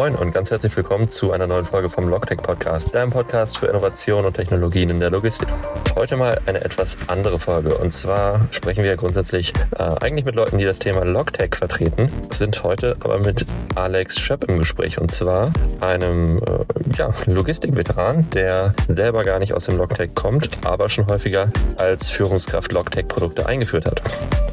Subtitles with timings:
[0.00, 3.66] Moin und ganz herzlich willkommen zu einer neuen Folge vom Logtech Podcast, deinem Podcast für
[3.66, 5.50] Innovation und Technologien in der Logistik.
[5.94, 10.56] Heute mal eine etwas andere Folge und zwar sprechen wir grundsätzlich äh, eigentlich mit Leuten,
[10.56, 13.44] die das Thema Logtech vertreten, sind heute aber mit
[13.74, 15.52] Alex Schöpp im Gespräch und zwar
[15.82, 21.52] einem äh, ja, Logistikveteran, der selber gar nicht aus dem Logtech kommt, aber schon häufiger
[21.76, 24.00] als Führungskraft Logtech-Produkte eingeführt hat.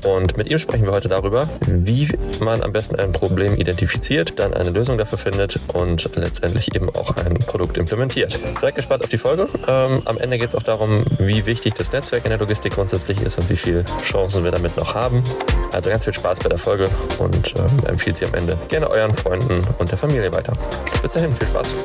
[0.04, 2.10] Und mit ihm sprechen wir heute darüber, wie
[2.40, 5.37] man am besten ein Problem identifiziert, dann eine Lösung dafür findet
[5.74, 8.40] und letztendlich eben auch ein Produkt implementiert.
[8.58, 9.48] Seid gespannt auf die Folge.
[9.68, 13.22] Ähm, am Ende geht es auch darum, wie wichtig das Netzwerk in der Logistik grundsätzlich
[13.22, 15.24] ist und wie viele Chancen wir damit noch haben.
[15.72, 19.14] Also ganz viel Spaß bei der Folge und ähm, empfiehlt sie am Ende gerne euren
[19.14, 20.54] Freunden und der Familie weiter.
[21.02, 21.76] Bis dahin, viel Spaß.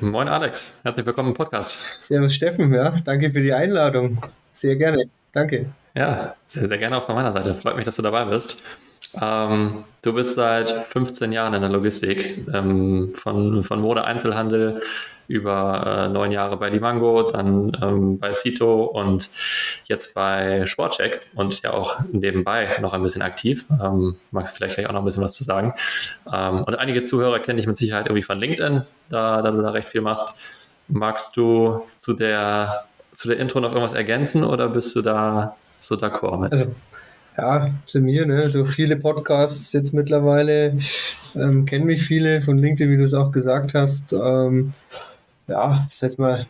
[0.00, 1.78] Moin Alex, herzlich willkommen im Podcast.
[1.98, 4.18] Servus Steffen, ja, danke für die Einladung.
[4.52, 5.66] Sehr gerne, danke.
[5.94, 7.54] Ja, sehr, sehr gerne auch von meiner Seite.
[7.54, 8.62] Freut mich, dass du dabei bist.
[9.20, 14.82] Ähm, du bist seit 15 Jahren in der Logistik, ähm, von, von Mode-Einzelhandel
[15.28, 19.30] über äh, neun Jahre bei Limango, dann ähm, bei Cito und
[19.86, 23.64] jetzt bei Sportcheck und ja auch nebenbei noch ein bisschen aktiv.
[23.70, 25.74] Ähm, magst du vielleicht gleich auch noch ein bisschen was zu sagen?
[26.30, 29.70] Ähm, und einige Zuhörer kenne ich mit Sicherheit irgendwie von LinkedIn, da, da du da
[29.70, 30.34] recht viel machst.
[30.88, 35.56] Magst du zu der, zu der Intro noch irgendwas ergänzen oder bist du da
[35.86, 36.52] so d'accord mit?
[36.52, 36.66] Also
[37.36, 40.78] ja, zu mir, ne, durch viele Podcasts jetzt mittlerweile,
[41.34, 44.12] ähm, kennen mich viele von LinkedIn, wie du es auch gesagt hast.
[44.12, 44.72] Ähm,
[45.46, 46.46] ja, ich sag mal,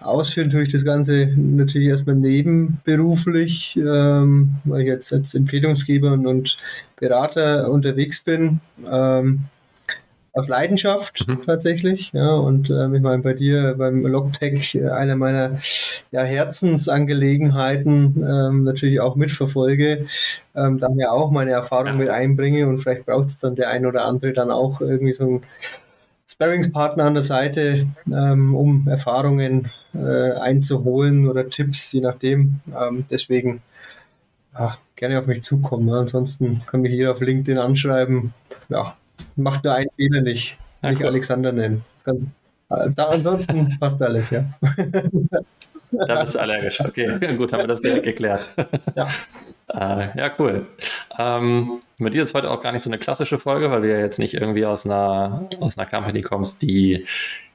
[0.00, 6.26] ausführen tue ich das Ganze natürlich erstmal nebenberuflich, ähm, weil ich jetzt als Empfehlungsgeber und,
[6.26, 6.56] und
[6.96, 8.60] Berater unterwegs bin.
[8.90, 9.44] Ähm,
[10.34, 11.42] aus Leidenschaft mhm.
[11.42, 12.12] tatsächlich.
[12.12, 15.60] Ja, und ähm, ich meine, bei dir beim Logtech äh, einer meiner
[16.10, 20.06] ja, Herzensangelegenheiten ähm, natürlich auch mitverfolge,
[20.56, 21.94] ähm, daher auch meine Erfahrung ja.
[21.94, 25.24] mit einbringe und vielleicht braucht es dann der ein oder andere dann auch irgendwie so
[25.24, 25.42] ein
[26.28, 32.60] Sparringspartner an der Seite, ähm, um Erfahrungen äh, einzuholen oder Tipps, je nachdem.
[32.76, 33.62] Ähm, deswegen
[34.58, 35.86] ja, gerne auf mich zukommen.
[35.86, 35.96] Ne?
[35.96, 38.34] Ansonsten kann mich hier auf LinkedIn anschreiben.
[38.68, 38.96] Ja,
[39.36, 40.58] macht nur einen Fehler nicht.
[40.82, 41.08] Ja, nicht cool.
[41.08, 41.84] Alexander nennen.
[42.04, 42.24] Ganz,
[42.70, 44.44] äh, da, ansonsten passt alles, ja.
[45.90, 46.80] Da bist du allergisch.
[46.80, 48.46] Okay, gut, haben wir das direkt geklärt.
[48.94, 49.08] Ja.
[49.68, 50.66] Äh, ja, cool.
[51.18, 53.98] Ähm, mit dir ist heute auch gar nicht so eine klassische Folge, weil du ja
[53.98, 57.06] jetzt nicht irgendwie aus einer, aus einer Company kommst, die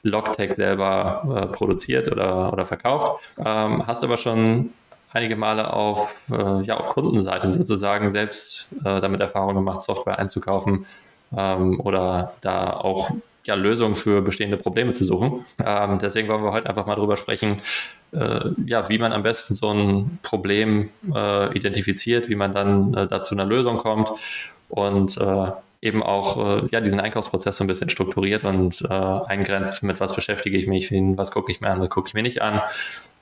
[0.03, 3.23] Logtech selber äh, produziert oder, oder verkauft.
[3.37, 4.71] Ähm, hast aber schon
[5.13, 10.85] einige Male auf, äh, ja, auf Kundenseite sozusagen selbst äh, damit Erfahrung gemacht, Software einzukaufen
[11.35, 13.11] ähm, oder da auch
[13.45, 15.45] ja, Lösungen für bestehende Probleme zu suchen.
[15.65, 17.57] Ähm, deswegen wollen wir heute einfach mal drüber sprechen,
[18.11, 23.07] äh, ja, wie man am besten so ein Problem äh, identifiziert, wie man dann äh,
[23.07, 24.11] dazu einer Lösung kommt
[24.69, 25.51] und äh,
[25.81, 30.13] eben auch äh, ja, diesen Einkaufsprozess so ein bisschen strukturiert und äh, eingrenzt, mit was
[30.13, 32.61] beschäftige ich mich, was gucke ich mir an, was gucke ich mir nicht an.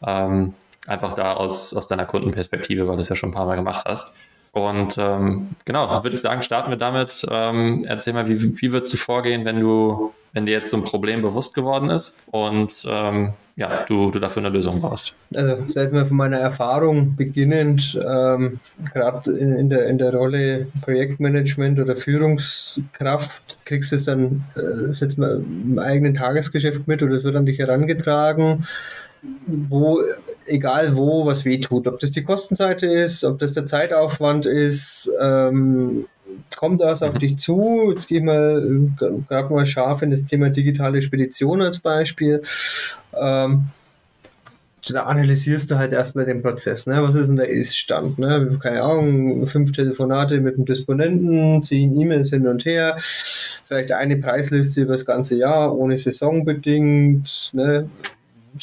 [0.06, 0.53] Ähm,
[0.88, 3.85] einfach da aus, aus deiner Kundenperspektive, weil du es ja schon ein paar Mal gemacht
[3.88, 4.16] hast.
[4.51, 7.25] Und ähm, genau, würde ich sagen, starten wir damit.
[7.29, 10.83] Ähm, erzähl mal, wie, wie würdest du vorgehen, wenn du, wenn dir jetzt so ein
[10.83, 15.15] Problem bewusst geworden ist und ähm, ja, du, du dafür eine Lösung brauchst?
[15.33, 18.59] Also, seit mal von meiner Erfahrung beginnend, ähm,
[18.93, 24.93] gerade in, in, der, in der Rolle Projektmanagement oder Führungskraft, kriegst du es dann, äh,
[24.93, 28.63] setzt mal im eigenen Tagesgeschäft mit oder es wird an dich herangetragen
[29.45, 30.01] wo,
[30.47, 31.87] egal wo, was wehtut.
[31.87, 36.05] Ob das die Kostenseite ist, ob das der Zeitaufwand ist, ähm,
[36.55, 37.19] kommt das auf mhm.
[37.19, 37.89] dich zu.
[37.91, 38.89] Jetzt gehe ich mal
[39.27, 42.41] gerade mal scharf in das Thema digitale Spedition als Beispiel.
[43.13, 43.67] Ähm,
[44.89, 46.87] da analysierst du halt erstmal den Prozess.
[46.87, 47.01] Ne?
[47.01, 48.19] Was ist denn der Ist-Stand?
[48.19, 48.57] Ne?
[48.61, 54.81] Keine Ahnung, fünf Telefonate mit dem Disponenten, zehn E-Mails hin und her, vielleicht eine Preisliste
[54.81, 57.51] über das ganze Jahr, ohne saisonbedingt.
[57.53, 57.89] Ne?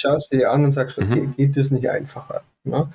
[0.01, 1.37] Schaust dir an und sagst, okay, mhm.
[1.37, 2.43] geht das nicht einfacher?
[2.65, 2.89] Ne?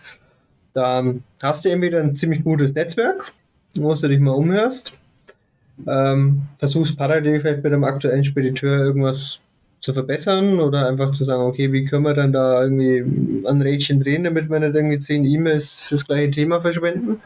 [0.74, 3.32] Dann hast du entweder ein ziemlich gutes Netzwerk,
[3.76, 4.98] wo du dich mal umhörst,
[5.88, 9.42] ähm, versuchst parallel vielleicht mit dem aktuellen Spediteur irgendwas
[9.80, 13.00] zu verbessern oder einfach zu sagen, okay, wie können wir dann da irgendwie
[13.48, 17.22] ein Rädchen drehen, damit wir nicht irgendwie zehn E-Mails fürs gleiche Thema verschwenden.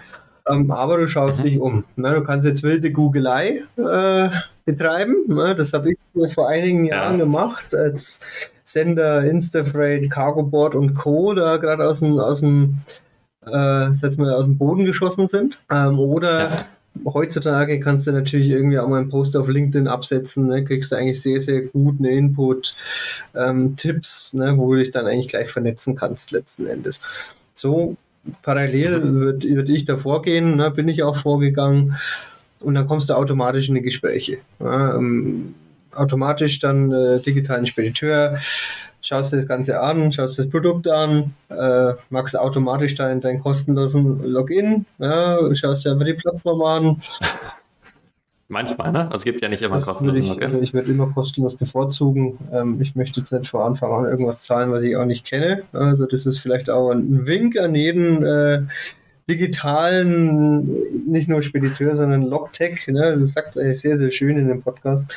[0.47, 1.43] Ähm, aber du schaust mhm.
[1.43, 1.83] dich um.
[1.95, 2.13] Ne?
[2.13, 4.29] Du kannst jetzt wilde Googelei äh,
[4.65, 5.25] betreiben.
[5.27, 5.55] Ne?
[5.55, 7.25] Das habe ich vor einigen Jahren ja.
[7.25, 8.21] gemacht, als
[8.63, 11.33] Sender, Instafreight, Cargoboard und Co.
[11.33, 12.77] da gerade aus dem, aus dem,
[13.45, 13.49] äh,
[14.17, 15.59] mal, aus dem Boden geschossen sind.
[15.69, 16.65] Ähm, oder ja.
[17.05, 20.63] heutzutage kannst du natürlich irgendwie auch mal einen Post auf LinkedIn absetzen, ne?
[20.63, 22.75] kriegst du eigentlich sehr, sehr gut eine Input,
[23.35, 24.57] ähm, Tipps, ne?
[24.57, 27.01] wo du dich dann eigentlich gleich vernetzen kannst letzten Endes.
[27.53, 27.97] So
[28.41, 29.13] parallel mhm.
[29.15, 31.97] würde würd ich da vorgehen, ne, bin ich auch vorgegangen
[32.63, 34.37] und dann kommst du automatisch in die Gespräche.
[34.59, 35.55] Ja, ähm,
[35.95, 38.37] automatisch dann äh, digitalen Spediteur,
[39.01, 44.23] schaust dir das Ganze an, schaust das Produkt an, äh, machst automatisch deinen, deinen kostenlosen
[44.23, 46.97] Login, ja, schaust dir einfach die Plattform an.
[48.49, 49.05] Manchmal, ne?
[49.05, 50.43] Also es gibt ja nicht immer kostenlosen Login.
[50.43, 52.37] Also ich würde immer kostenlos bevorzugen.
[52.51, 55.63] Ähm, ich möchte jetzt nicht vor Anfang an irgendwas zahlen, was ich auch nicht kenne.
[55.71, 58.61] Also das ist vielleicht auch ein Wink an jeden äh,
[59.29, 62.87] digitalen, nicht nur Spediteur, sondern Logtech.
[62.87, 63.17] Ne?
[63.19, 65.13] Das sagt es sehr, sehr schön in dem Podcast.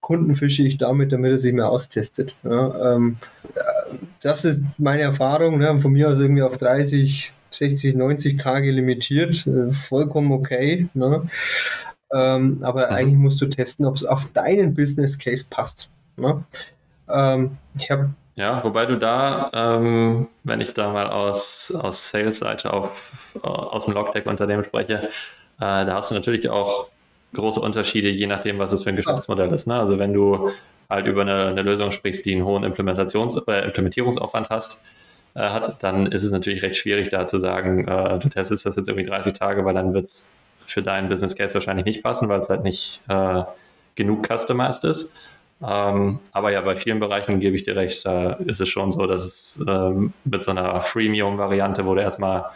[0.00, 2.36] Kunden fische ich damit, damit er sich mehr austestet.
[2.44, 3.16] Ja, ähm,
[4.22, 5.58] das ist meine Erfahrung.
[5.58, 5.78] Ne?
[5.78, 9.46] Von mir aus irgendwie auf 30, 60, 90 Tage limitiert.
[9.46, 10.88] Äh, vollkommen okay.
[10.94, 11.22] Ne?
[12.12, 12.94] Ähm, aber mhm.
[12.94, 15.90] eigentlich musst du testen, ob es auf deinen Business Case passt.
[16.16, 16.44] Ne?
[17.08, 22.72] Ähm, ich habe ja, wobei du da, ähm, wenn ich da mal aus, aus Sales-Seite
[22.72, 25.08] aus dem Logtech-Unternehmen spreche, äh,
[25.58, 26.88] da hast du natürlich auch
[27.32, 29.66] große Unterschiede, je nachdem, was es für ein Geschäftsmodell ist.
[29.66, 29.78] Ne?
[29.78, 30.50] Also wenn du
[30.88, 34.80] halt über eine, eine Lösung sprichst, die einen hohen Implementations äh, Implementierungsaufwand hast,
[35.34, 38.76] äh, hat, dann ist es natürlich recht schwierig, da zu sagen, äh, du testest das
[38.76, 42.28] jetzt irgendwie 30 Tage, weil dann wird es für deinen Business Case wahrscheinlich nicht passen,
[42.28, 43.42] weil es halt nicht äh,
[43.94, 45.12] genug customized ist.
[45.62, 49.06] Ähm, aber ja, bei vielen Bereichen gebe ich dir recht, da ist es schon so,
[49.06, 52.46] dass es ähm, mit so einer Freemium-Variante, wo du erstmal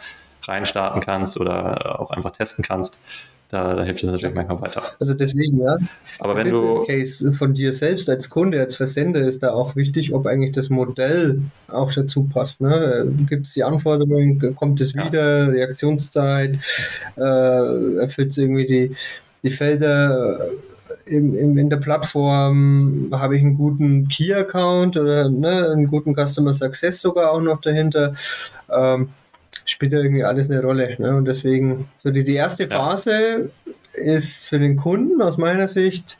[0.47, 3.03] reinstarten kannst oder auch einfach testen kannst,
[3.49, 4.83] da, da, hilft es natürlich manchmal weiter.
[4.99, 5.75] Also deswegen, ja.
[6.19, 6.85] Aber wenn du.
[6.85, 10.69] Case von dir selbst als Kunde, als Versender ist da auch wichtig, ob eigentlich das
[10.69, 12.61] Modell auch dazu passt.
[12.61, 13.11] Ne?
[13.27, 15.49] Gibt es die Anforderungen, kommt es wieder, ja.
[15.49, 16.59] Reaktionszeit,
[17.17, 18.95] äh, erfüllt es irgendwie die,
[19.41, 20.49] die Felder
[21.09, 26.53] in, in, in der Plattform, habe ich einen guten Key-Account oder ne, einen guten Customer
[26.53, 28.13] Success sogar auch noch dahinter.
[28.69, 29.09] Ähm,
[29.65, 30.95] spielt ja irgendwie alles eine Rolle.
[30.97, 31.15] Ne?
[31.15, 33.71] Und deswegen, so die, die erste Phase ja.
[33.93, 36.19] ist für den Kunden aus meiner Sicht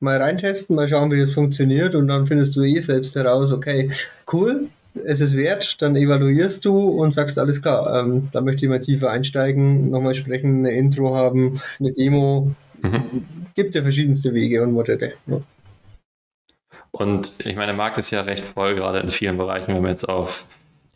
[0.00, 3.90] mal reintesten, mal schauen, wie das funktioniert und dann findest du eh selbst heraus, okay,
[4.32, 4.68] cool,
[5.04, 8.80] es ist wert, dann evaluierst du und sagst, alles klar, ähm, da möchte ich mal
[8.80, 12.52] tiefer einsteigen, nochmal sprechen, eine Intro haben, eine Demo.
[12.82, 13.24] Mhm.
[13.54, 15.14] Gibt ja verschiedenste Wege und Modelle.
[15.26, 15.42] Ne?
[16.90, 19.92] Und ich meine, der Markt ist ja recht voll, gerade in vielen Bereichen, wenn man
[19.92, 20.46] jetzt auf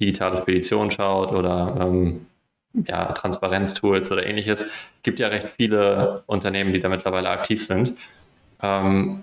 [0.01, 2.27] digitale Spedition schaut oder ähm,
[2.87, 4.69] ja, Transparenztools oder ähnliches,
[5.03, 7.95] gibt ja recht viele Unternehmen, die da mittlerweile aktiv sind.
[8.61, 9.23] Ähm,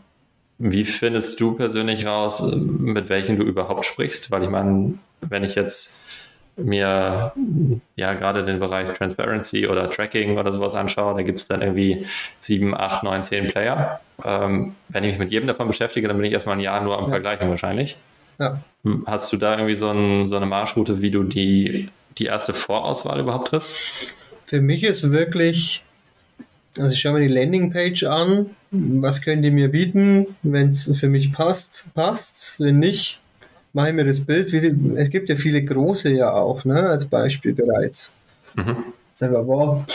[0.58, 4.32] wie findest du persönlich raus, mit welchen du überhaupt sprichst?
[4.32, 6.06] Weil ich meine, wenn ich jetzt
[6.64, 7.34] mir
[7.96, 12.06] ja gerade den Bereich Transparency oder Tracking oder sowas anschaue, da gibt es dann irgendwie
[12.40, 14.00] sieben, acht, neun, zehn Player.
[14.24, 16.98] Ähm, wenn ich mich mit jedem davon beschäftige, dann bin ich erstmal ein Jahr nur
[16.98, 17.98] am Vergleichen wahrscheinlich.
[18.40, 18.60] Ja.
[19.06, 23.20] Hast du da irgendwie so, ein, so, eine Marschroute, wie du die, die erste Vorauswahl
[23.20, 23.76] überhaupt triffst?
[24.46, 25.84] Für mich ist wirklich,
[26.78, 31.08] also ich schaue mir die Landingpage an, was können die mir bieten, wenn es für
[31.08, 33.22] mich passt, passt, wenn nicht,
[33.74, 34.54] mache ich mir das Bild.
[34.54, 38.14] Es gibt ja viele große ja auch, ne, als Beispiel bereits.
[38.56, 38.86] Mhm.
[39.14, 39.86] Sag mal, boah,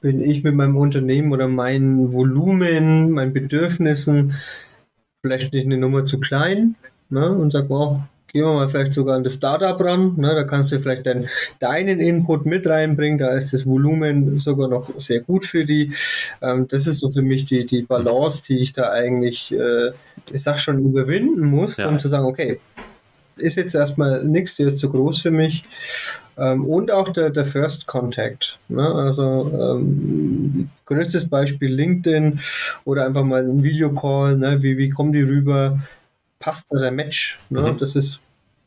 [0.00, 4.34] bin ich mit meinem Unternehmen oder meinem Volumen, meinen Bedürfnissen
[5.20, 6.76] vielleicht nicht eine Nummer zu klein?
[7.08, 10.14] ne, und sag, wow, gehen wir mal vielleicht sogar an das Startup ran.
[10.16, 13.18] Ne, da kannst du vielleicht dann deinen Input mit reinbringen.
[13.18, 15.92] Da ist das Volumen sogar noch sehr gut für die.
[16.42, 19.92] Ähm, das ist so für mich die, die Balance, die ich da eigentlich, äh,
[20.32, 21.88] ich sag schon, überwinden muss, ja.
[21.88, 22.60] um zu sagen, okay,
[23.36, 25.64] ist jetzt erstmal nichts, der ist zu groß für mich.
[26.38, 28.58] Ähm, und auch der, der First Contact.
[28.68, 28.86] Ne?
[28.86, 32.40] Also ähm, größtes Beispiel LinkedIn
[32.84, 34.62] oder einfach mal ein Videocall, ne?
[34.62, 35.78] wie, wie kommen die rüber?
[36.38, 37.38] passt da der Match.
[37.50, 37.72] Ne?
[37.72, 37.78] Mhm.
[37.78, 38.22] Das ist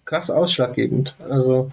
[0.06, 1.16] krass ausschlaggebend.
[1.30, 1.72] Also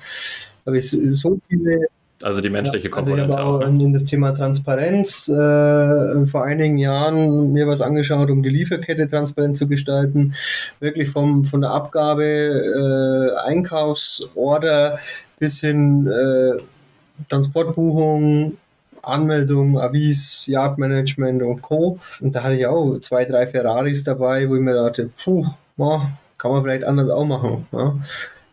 [0.64, 1.88] habe ich so viele.
[2.22, 3.24] Also die menschliche Komponente.
[3.24, 3.84] Also ich habe auch, auch ne?
[3.84, 9.56] in das Thema Transparenz äh, vor einigen Jahren mir was angeschaut, um die Lieferkette transparent
[9.56, 10.34] zu gestalten.
[10.80, 14.98] Wirklich vom, von der Abgabe, äh, Einkaufsorder
[15.38, 16.62] bis hin äh,
[17.28, 18.56] Transportbuchung,
[19.02, 21.98] Anmeldung, Avis, Yardmanagement und Co.
[22.20, 25.46] Und da hatte ich auch zwei, drei Ferraris dabei, wo ich mir dachte, puh,
[26.38, 27.66] kann man vielleicht anders auch machen.
[27.72, 27.94] Ja?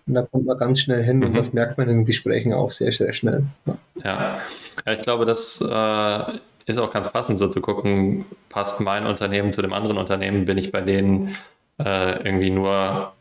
[0.05, 1.27] Und da kommt man ganz schnell hin mhm.
[1.27, 3.45] und das merkt man in den Gesprächen auch sehr, sehr schnell.
[3.65, 4.37] Ja, ja.
[4.85, 6.23] ja ich glaube, das äh,
[6.65, 10.57] ist auch ganz passend, so zu gucken, passt mein Unternehmen zu dem anderen Unternehmen, bin
[10.57, 11.35] ich bei denen
[11.79, 13.13] äh, irgendwie nur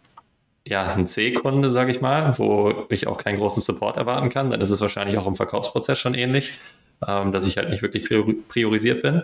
[0.66, 4.60] ja, ein C-Kunde, sage ich mal, wo ich auch keinen großen Support erwarten kann, dann
[4.60, 6.58] ist es wahrscheinlich auch im Verkaufsprozess schon ähnlich,
[7.06, 8.08] ähm, dass ich halt nicht wirklich
[8.48, 9.22] priorisiert bin.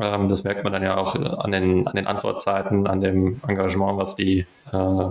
[0.00, 3.98] Ähm, das merkt man dann ja auch an den, an den Antwortzeiten, an dem Engagement,
[3.98, 5.04] was die, äh,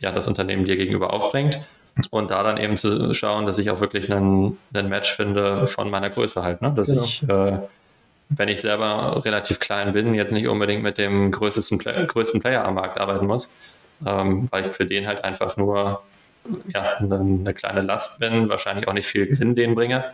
[0.00, 1.60] ja, das Unternehmen dir gegenüber aufbringt.
[2.10, 5.90] und da dann eben zu schauen, dass ich auch wirklich einen, einen Match finde von
[5.90, 6.72] meiner Größe halt, ne?
[6.74, 7.04] dass genau.
[7.04, 7.58] ich äh,
[8.30, 12.64] wenn ich selber relativ klein bin, jetzt nicht unbedingt mit dem größten, Play größten Player
[12.64, 13.56] am Markt arbeiten muss,
[14.06, 16.02] ähm, weil ich für den halt einfach nur
[16.72, 20.04] ja, eine, eine, kleine Last bin, wahrscheinlich auch nicht viel Gewinn denen bringe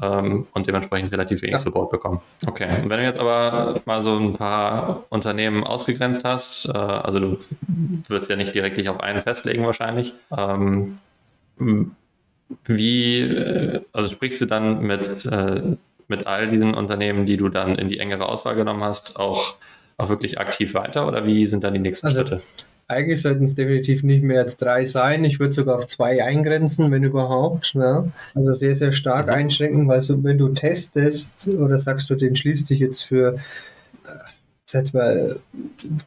[0.00, 1.58] ähm, und dementsprechend relativ wenig ja.
[1.58, 2.20] Support bekommen.
[2.46, 7.18] Okay, und wenn du jetzt aber mal so ein paar Unternehmen ausgegrenzt hast, äh, also
[7.18, 7.38] du
[8.08, 10.98] wirst ja nicht direkt dich auf einen festlegen wahrscheinlich, ähm,
[12.64, 15.76] wie, äh, also sprichst du dann mit äh,
[16.08, 19.56] mit all diesen Unternehmen, die du dann in die engere Auswahl genommen hast, auch,
[19.98, 22.42] auch wirklich aktiv weiter oder wie sind dann die nächsten also, Schritte?
[22.90, 25.22] Eigentlich sollten es definitiv nicht mehr als drei sein.
[25.24, 27.74] Ich würde sogar auf zwei eingrenzen, wenn überhaupt.
[27.74, 28.08] Ja.
[28.34, 29.32] Also sehr, sehr stark mhm.
[29.32, 33.36] einschränken, weil so, wenn du testest oder sagst du, den schließt dich jetzt für
[34.72, 35.38] äh, mal,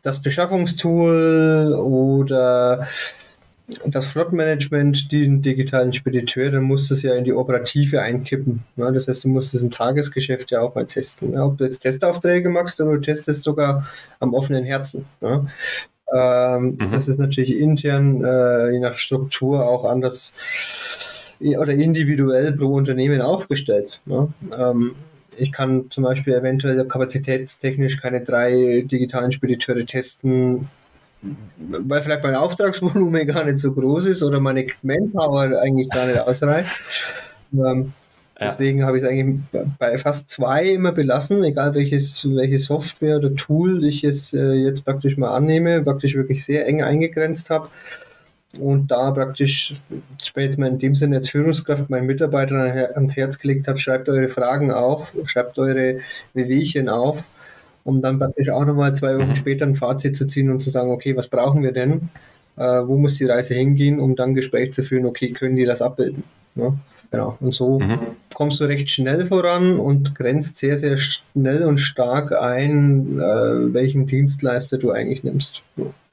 [0.02, 2.88] das Beschaffungstool oder
[3.86, 8.64] das Flottenmanagement, den digitalen Spediteur, dann musst du es ja in die Operative einkippen.
[8.76, 11.34] Ja, das heißt, du musst es im Tagesgeschäft ja auch mal testen.
[11.34, 13.88] Ja, ob du jetzt Testaufträge machst oder du testest sogar
[14.20, 15.06] am offenen Herzen.
[15.22, 15.46] Ja.
[16.14, 16.90] Ähm, mhm.
[16.92, 20.34] Das ist natürlich intern, äh, je nach Struktur, auch anders
[21.58, 24.02] oder individuell pro Unternehmen aufgestellt.
[24.58, 24.96] Ähm,
[25.38, 30.68] ich kann zum Beispiel eventuell kapazitätstechnisch keine drei digitalen Spediteure testen,
[31.58, 36.20] weil vielleicht mein Auftragsvolumen gar nicht so groß ist oder meine Manpower eigentlich gar nicht
[36.20, 36.72] ausreicht.
[37.54, 37.94] Ähm,
[38.42, 38.50] ja.
[38.50, 39.40] Deswegen habe ich es eigentlich
[39.78, 44.84] bei fast zwei immer belassen, egal welches, welche Software oder Tool ich es äh, jetzt
[44.84, 47.70] praktisch mal annehme, praktisch wirklich sehr eng eingegrenzt habe
[48.60, 49.76] und da praktisch
[50.22, 52.62] später in dem Sinne als Führungskraft meinen Mitarbeitern
[52.96, 56.00] ans Herz gelegt habe, schreibt eure Fragen auf, schreibt eure
[56.34, 57.24] Wehwehchen auf
[57.84, 59.36] um dann praktisch auch nochmal zwei Wochen mhm.
[59.36, 62.10] später ein Fazit zu ziehen und zu sagen, okay, was brauchen wir denn?
[62.58, 65.66] Äh, wo muss die Reise hingehen, um dann ein Gespräch zu führen, okay, können die
[65.66, 66.24] das abbilden?
[66.56, 66.74] Ja,
[67.10, 67.38] genau.
[67.40, 68.00] Und so mhm.
[68.42, 74.08] Kommst du recht schnell voran und grenzt sehr, sehr schnell und stark ein, äh, welchen
[74.08, 75.62] Dienstleister du eigentlich nimmst.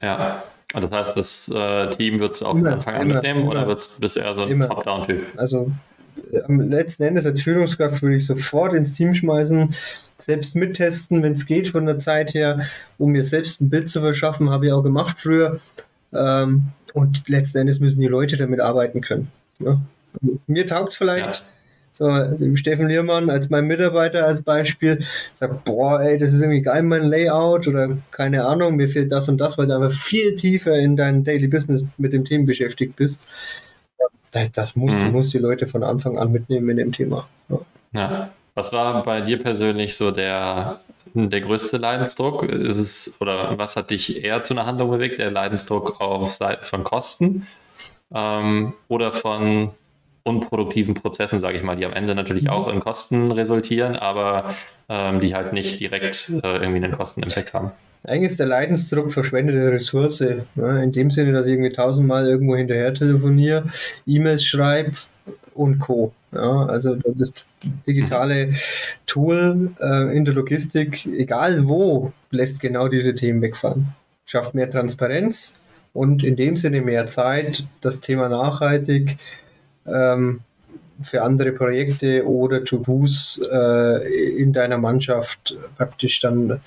[0.03, 0.43] Ja.
[0.75, 3.49] Und das heißt, das äh, Team würdest du auch von Anfang an mitnehmen immer.
[3.49, 5.31] oder wird's, bist du eher so ein Top-Down-Typ?
[5.37, 5.71] Also
[6.47, 9.73] am letzten Endes als Führungskraft würde ich sofort ins Team schmeißen,
[10.19, 12.59] selbst mittesten, wenn es geht von der Zeit her,
[12.99, 15.59] um mir selbst ein Bild zu verschaffen, habe ich auch gemacht früher.
[16.13, 19.31] Ähm, und letzten Endes müssen die Leute damit arbeiten können.
[19.57, 19.81] Ja.
[20.45, 21.37] Mir taugt es vielleicht.
[21.37, 21.45] Ja.
[21.99, 25.03] So, Steffen Liermann als mein Mitarbeiter als Beispiel
[25.33, 29.27] sagt, boah, ey, das ist irgendwie geil, mein Layout oder keine Ahnung, mir fehlt das
[29.27, 32.95] und das, weil du einfach viel tiefer in deinem Daily Business mit dem Thema beschäftigt
[32.95, 33.23] bist
[34.31, 35.05] das, das muss, mhm.
[35.05, 37.27] du musst die Leute von Anfang an mitnehmen in dem Thema.
[37.49, 37.59] Ja.
[37.93, 38.29] ja.
[38.55, 40.81] Was war bei dir persönlich so der,
[41.13, 42.43] der größte Leidensdruck?
[42.43, 45.19] Ist es, oder was hat dich eher zu einer Handlung bewegt?
[45.19, 47.47] Der Leidensdruck auf Seiten von Kosten
[48.13, 49.71] ähm, oder von
[50.23, 52.49] unproduktiven Prozessen, sage ich mal, die am Ende natürlich mhm.
[52.49, 54.53] auch in Kosten resultieren, aber
[54.89, 57.71] ähm, die halt nicht direkt äh, irgendwie einen Kostenimpact haben?
[58.07, 60.23] Eigentlich ist der Leidensdruck verschwendete Ressource.
[60.55, 63.65] Ja, in dem Sinne, dass ich irgendwie tausendmal irgendwo hinterher telefoniere,
[64.05, 64.91] E-Mails schreibe
[65.53, 66.13] und Co.
[66.31, 67.47] Ja, also das
[67.85, 68.51] digitale
[69.05, 73.87] Tool äh, in der Logistik, egal wo, lässt genau diese Themen wegfallen.
[74.25, 75.59] Schafft mehr Transparenz
[75.91, 79.17] und in dem Sinne mehr Zeit, das Thema nachhaltig
[79.93, 80.41] ähm,
[81.01, 86.59] für andere Projekte oder To-Dos äh, in deiner Mannschaft praktisch dann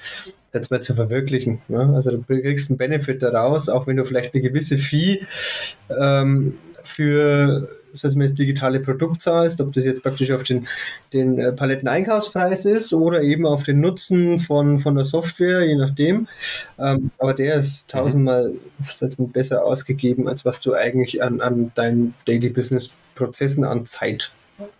[0.54, 1.60] jetzt mal zu verwirklichen.
[1.68, 1.92] Ne?
[1.94, 5.22] Also du kriegst einen Benefit daraus, auch wenn du vielleicht eine gewisse Fee
[5.98, 10.66] ähm, für das das digitale Produkt zahlst, ob das jetzt praktisch auf den,
[11.12, 16.28] den äh, Paletteneinkaufspreis ist oder eben auf den Nutzen von, von der Software, je nachdem.
[16.78, 18.52] Ähm, aber der ist tausendmal
[19.18, 24.32] besser ausgegeben, als was du eigentlich an, an deinen Daily Business Prozessen an Zeit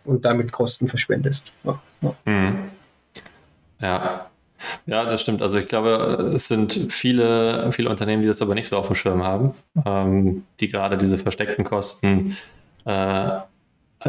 [0.04, 1.52] und damit Kosten verschwendest.
[1.64, 2.14] Ja, ja.
[2.24, 2.58] Mhm.
[3.80, 4.26] ja.
[4.86, 5.42] Ja, das stimmt.
[5.42, 8.94] Also ich glaube, es sind viele, viele Unternehmen, die das aber nicht so auf dem
[8.94, 9.54] Schirm haben,
[9.84, 12.36] ähm, die gerade diese versteckten Kosten,
[12.84, 13.40] äh,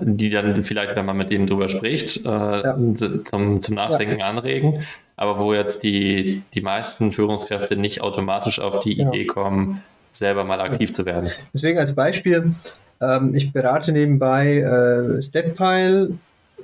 [0.02, 2.78] die dann vielleicht, wenn man mit ihnen drüber spricht, äh, ja.
[3.26, 4.28] zum, zum Nachdenken ja.
[4.28, 4.84] anregen,
[5.16, 9.08] aber wo jetzt die, die meisten Führungskräfte nicht automatisch auf die ja.
[9.08, 11.30] Idee kommen, selber mal aktiv zu werden.
[11.54, 12.56] Deswegen als Beispiel,
[13.02, 16.18] ähm, ich berate nebenbei äh, Steppile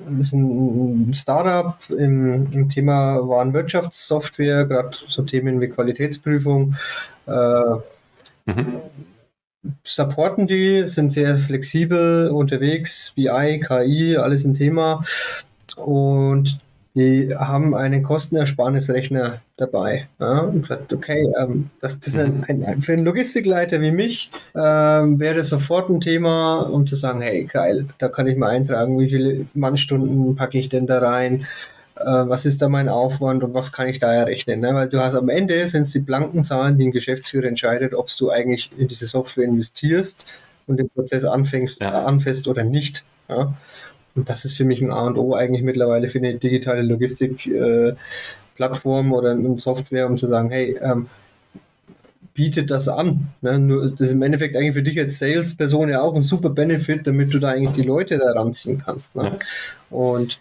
[0.08, 6.76] das ist ein Startup im, im Thema Warenwirtschaftssoftware, gerade so Themen wie Qualitätsprüfung.
[7.28, 7.32] Äh,
[8.46, 8.74] mhm.
[9.84, 15.02] Supporten die, sind sehr flexibel unterwegs, BI, KI, alles ein Thema.
[15.76, 16.58] Und
[16.96, 20.08] die haben einen Kostenersparnisrechner dabei.
[20.20, 25.20] Ja, und gesagt, okay, ähm, das, das ein, ein, für einen Logistikleiter wie mich ähm,
[25.20, 29.10] wäre sofort ein Thema, um zu sagen, hey, geil, da kann ich mal eintragen, wie
[29.10, 31.46] viele Mannstunden packe ich denn da rein,
[32.06, 34.60] was ist da mein Aufwand und was kann ich da errechnen.
[34.60, 34.74] Ne?
[34.74, 38.10] Weil du hast am Ende sind es die blanken Zahlen, die ein Geschäftsführer entscheidet, ob
[38.18, 40.26] du eigentlich in diese Software investierst
[40.68, 42.06] und den Prozess anfängst, ja.
[42.06, 43.04] anfängst oder nicht.
[43.28, 43.54] Ja?
[44.16, 49.12] Und das ist für mich ein A und O eigentlich mittlerweile für eine digitale Logistik-Plattform
[49.12, 51.08] äh, oder eine Software, um zu sagen, hey, ähm,
[52.34, 53.28] bietet das an.
[53.42, 53.60] Ne?
[53.60, 57.06] Nur, das ist im Endeffekt eigentlich für dich als Salesperson ja auch ein super Benefit,
[57.06, 59.16] damit du da eigentlich die Leute da ranziehen kannst.
[59.16, 59.38] Ne?
[59.90, 60.40] Und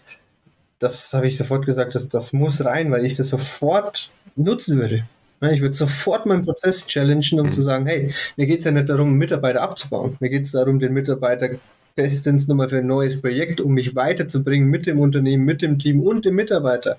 [0.79, 5.05] das habe ich sofort gesagt, dass das muss rein, weil ich das sofort nutzen würde.
[5.51, 7.51] Ich würde sofort meinen Prozess challengen, um mhm.
[7.53, 10.17] zu sagen, hey, mir geht es ja nicht darum, Mitarbeiter abzubauen.
[10.19, 11.51] Mir geht es darum, den Mitarbeiter
[11.95, 16.01] bestens nochmal für ein neues Projekt, um mich weiterzubringen mit dem Unternehmen, mit dem Team
[16.01, 16.97] und dem Mitarbeiter.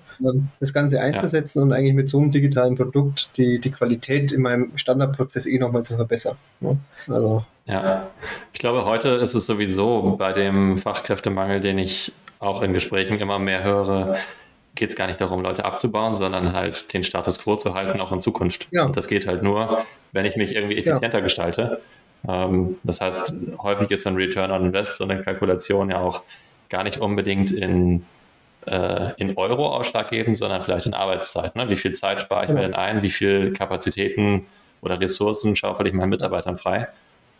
[0.59, 1.63] Das Ganze einzusetzen ja.
[1.63, 5.83] und eigentlich mit so einem digitalen Produkt die, die Qualität in meinem Standardprozess eh nochmal
[5.83, 6.35] zu verbessern.
[7.07, 7.45] Also.
[7.65, 8.09] Ja,
[8.53, 13.39] ich glaube, heute ist es sowieso bei dem Fachkräftemangel, den ich auch in Gesprächen immer
[13.39, 14.17] mehr höre,
[14.75, 18.11] geht es gar nicht darum, Leute abzubauen, sondern halt den Status quo zu halten, auch
[18.11, 18.67] in Zukunft.
[18.71, 18.83] Ja.
[18.83, 21.23] Und das geht halt nur, wenn ich mich irgendwie effizienter ja.
[21.23, 21.81] gestalte.
[22.27, 26.23] Ähm, das heißt, häufig ist so ein Return on Invest, so eine Kalkulation ja auch
[26.69, 28.05] gar nicht unbedingt in,
[28.65, 31.55] äh, in Euro ausschlaggebend, sondern vielleicht in Arbeitszeit.
[31.55, 31.69] Ne?
[31.69, 32.55] Wie viel Zeit spare ich ja.
[32.55, 33.03] mir denn ein?
[33.03, 34.47] Wie viel Kapazitäten
[34.81, 36.87] oder Ressourcen schaufel ich meinen Mitarbeitern frei?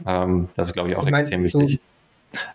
[0.06, 1.80] Ähm, das ist, glaube ich, auch ich mein, extrem wichtig.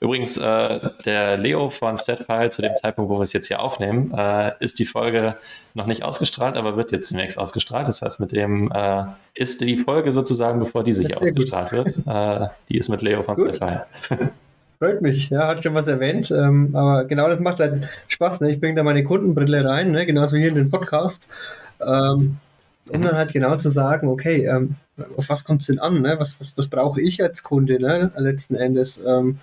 [0.01, 4.11] Übrigens, äh, der Leo von StatPile, zu dem Zeitpunkt, wo wir es jetzt hier aufnehmen,
[4.17, 5.37] äh, ist die Folge
[5.75, 7.89] noch nicht ausgestrahlt, aber wird jetzt demnächst ausgestrahlt.
[7.89, 9.05] Das heißt, mit dem äh,
[9.35, 11.85] ist die Folge sozusagen, bevor diese hier ausgestrahlt gut.
[11.85, 11.97] wird.
[12.07, 13.87] Äh, die ist mit Leo von StatPile.
[14.79, 18.43] Freut mich, ja, hat schon was erwähnt, ähm, aber genau das macht halt Spaß.
[18.43, 18.53] Ne?
[18.53, 20.07] Ich bringe da meine Kundenbrille rein, ne?
[20.07, 21.29] genauso hier in den Podcast.
[21.81, 22.37] Ähm,
[22.89, 24.77] um dann halt genau zu sagen, okay, ähm,
[25.17, 26.03] auf was kommt es denn an?
[26.03, 26.17] Ne?
[26.19, 28.13] Was, was, was brauche ich als Kunde ne?
[28.17, 29.03] letzten Endes?
[29.05, 29.39] Ähm,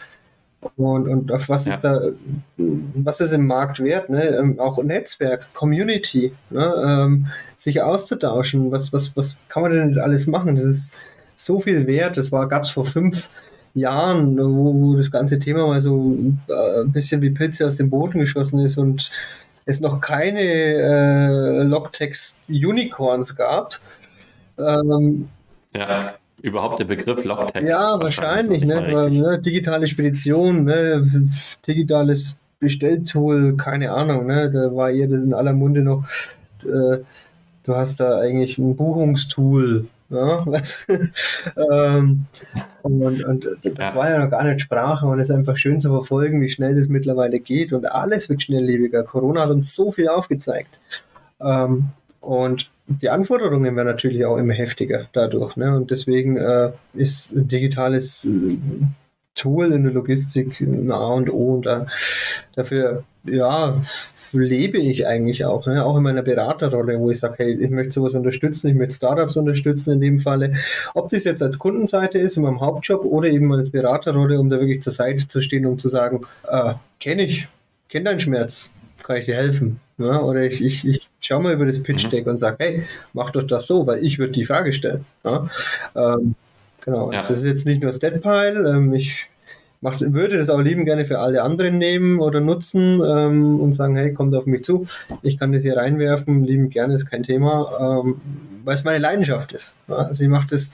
[0.77, 1.73] und, und auf was ja.
[1.73, 2.01] ist da,
[2.57, 4.23] was ist im Markt wert, ne?
[4.37, 6.73] Ähm, auch Netzwerk, Community, ne?
[6.85, 10.55] Ähm, sich auszutauschen, was, was, was kann man denn alles machen?
[10.55, 10.93] Das ist
[11.35, 13.29] so viel wert, das gab es vor fünf
[13.73, 16.15] Jahren, wo, wo das ganze Thema mal so
[16.47, 19.11] äh, ein bisschen wie Pilze aus dem Boden geschossen ist und
[19.65, 23.79] es noch keine äh, Logtext Unicorns gab.
[24.57, 25.29] Ähm,
[25.75, 26.13] ja
[26.43, 27.63] überhaupt der Begriff Logtech?
[27.63, 28.63] Ja, wahrscheinlich.
[28.63, 28.75] Ne?
[28.91, 29.39] War, ne?
[29.39, 31.01] Digitale Spedition, ne?
[31.65, 34.27] digitales Bestelltool, keine Ahnung.
[34.27, 34.51] Ne?
[34.51, 36.03] Da war ihr das in aller Munde noch.
[36.63, 36.99] Äh,
[37.63, 39.87] du hast da eigentlich ein Buchungstool.
[40.13, 40.45] Ja,
[41.57, 42.25] ähm,
[42.83, 43.95] und, und das ja.
[43.95, 46.75] war ja noch gar nicht Sprache und es ist einfach schön zu verfolgen, wie schnell
[46.75, 49.01] das mittlerweile geht und alles wird schnelllebiger.
[49.05, 50.79] Corona hat uns so viel aufgezeigt.
[51.41, 51.89] Ähm,
[52.23, 55.55] und die Anforderungen werden natürlich auch immer heftiger dadurch.
[55.57, 55.75] Ne?
[55.75, 58.57] Und deswegen äh, ist ein digitales äh,
[59.35, 61.55] Tool in der Logistik ein A und O.
[61.55, 61.87] Und da,
[62.55, 63.77] dafür, ja,
[64.31, 65.65] lebe ich eigentlich auch.
[65.65, 65.83] Ne?
[65.83, 69.35] Auch in meiner Beraterrolle, wo ich sage, hey, ich möchte sowas unterstützen, ich möchte Startups
[69.35, 70.53] unterstützen in dem Falle.
[70.93, 74.59] Ob das jetzt als Kundenseite ist, in meinem Hauptjob oder eben als Beraterrolle, um da
[74.59, 77.47] wirklich zur Seite zu stehen, um zu sagen, äh, kenne ich,
[77.89, 79.79] kenne deinen Schmerz, kann ich dir helfen.
[79.97, 82.31] Ja, oder ich, ich, ich schaue mal über das Pitch Deck mhm.
[82.31, 85.05] und sage, hey, mach doch das so, weil ich würde die Frage stellen.
[85.23, 85.47] Ja,
[85.95, 86.35] ähm,
[86.83, 87.21] genau, ja.
[87.21, 88.69] das ist jetzt nicht nur Statpile.
[88.69, 89.27] Ähm, ich
[89.81, 93.95] mach, würde das auch lieben gerne für alle anderen nehmen oder nutzen ähm, und sagen,
[93.95, 94.87] hey, kommt auf mich zu.
[95.21, 98.19] Ich kann das hier reinwerfen, lieben gerne, ist kein Thema, ähm,
[98.63, 99.75] weil es meine Leidenschaft ist.
[99.87, 100.71] Ja, also ich mache das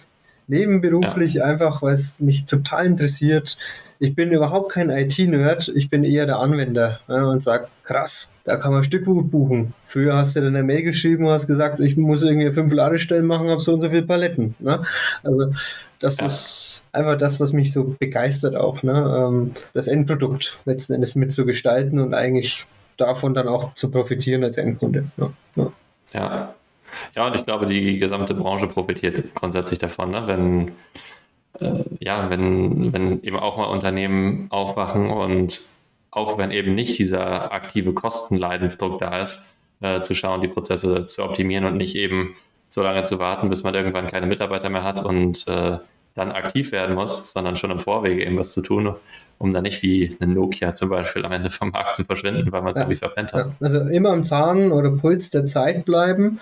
[0.50, 1.46] nebenberuflich ja.
[1.46, 3.58] einfach, weil es mich total interessiert.
[4.00, 8.56] Ich bin überhaupt kein IT-Nerd, ich bin eher der Anwender ja, und sage, krass, da
[8.56, 9.74] kann man Stückgut buchen.
[9.84, 13.26] Früher hast du dann eine Mail geschrieben und hast gesagt, ich muss irgendwie fünf Ladestellen
[13.26, 14.56] machen, habe so und so viele Paletten.
[14.60, 14.84] Ne?
[15.24, 15.52] Also
[16.00, 16.26] das ja.
[16.26, 18.84] ist einfach das, was mich so begeistert auch.
[18.84, 19.28] Ne?
[19.28, 22.66] Ähm, das Endprodukt letzten Endes mitzugestalten und eigentlich
[22.98, 25.06] davon dann auch zu profitieren als Endkunde.
[25.18, 25.32] Ne?
[25.56, 25.72] Ja.
[26.14, 26.56] ja.
[27.15, 30.23] Ja, und ich glaube, die gesamte Branche profitiert grundsätzlich davon, ne?
[30.25, 30.71] wenn,
[31.60, 35.62] äh, ja, wenn, wenn eben auch mal Unternehmen aufwachen und
[36.12, 39.43] auch wenn eben nicht dieser aktive Kostenleidensdruck da ist,
[39.82, 42.36] äh, zu schauen, die Prozesse zu optimieren und nicht eben
[42.67, 45.80] so lange zu warten, bis man irgendwann keine Mitarbeiter mehr hat und äh,
[46.20, 48.96] dann aktiv werden muss, sondern schon im Vorwege eben was zu tun,
[49.38, 52.62] um dann nicht wie eine Nokia zum Beispiel am Ende vom Markt zu verschwinden, weil
[52.62, 53.52] man es ja, irgendwie verpennt hat.
[53.60, 56.40] Also immer am Zahn oder Puls der Zeit bleiben.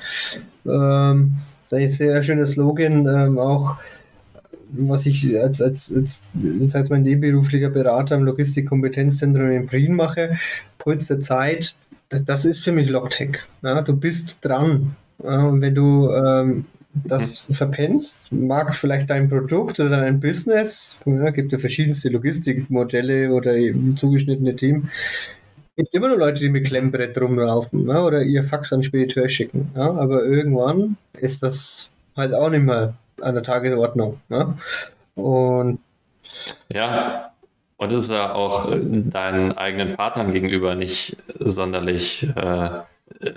[0.66, 1.38] Ähm,
[1.70, 3.78] das ist ein sehr schönes Slogan, ähm, auch
[4.70, 6.30] was ich als, als, als,
[6.74, 10.36] als mein nebenberuflicher Berater im Logistikkompetenzzentrum in Prien mache.
[10.78, 11.76] Puls der Zeit
[12.10, 13.40] das ist für mich Logtech.
[13.64, 13.82] Ja?
[13.82, 14.96] Du bist dran.
[15.24, 15.44] Ja?
[15.44, 16.66] Und wenn du ähm,
[17.06, 17.54] das mhm.
[17.54, 23.56] verpennst, mag vielleicht dein Produkt oder dein Business, ja, gibt ja verschiedenste Logistikmodelle oder
[23.96, 24.90] zugeschnittene Themen,
[25.76, 29.72] gibt immer nur Leute, die mit Klemmbrett rumlaufen ja, oder ihr Fax an Spediteur schicken.
[29.76, 34.20] Ja, aber irgendwann ist das halt auch nicht mehr an der Tagesordnung.
[34.30, 34.58] Ja.
[35.16, 35.80] Und
[36.72, 37.32] ja,
[37.78, 42.70] und es ist ja auch deinen eigenen Partnern gegenüber nicht sonderlich äh,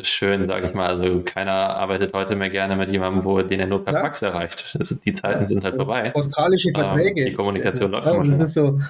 [0.03, 0.87] schön, sage ich mal.
[0.87, 4.01] Also keiner arbeitet heute mehr gerne mit jemandem, wo den er nur per ja.
[4.01, 4.75] Fax erreicht.
[4.79, 6.15] Das, die Zeiten sind halt vorbei.
[6.15, 7.21] Australische ähm, Verträge.
[7.21, 8.49] Ähm, die Kommunikation läuft ja, immer schon.
[8.49, 8.81] So,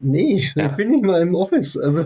[0.00, 0.66] nee, ja.
[0.66, 1.76] ich bin nicht mal im Office.
[1.76, 2.04] Also,